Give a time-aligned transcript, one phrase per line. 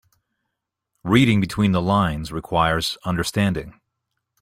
[1.03, 3.79] Reading between the lines requires understanding.